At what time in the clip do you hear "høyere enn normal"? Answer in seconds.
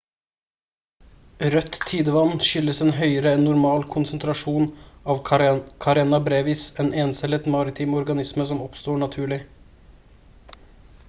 3.01-3.85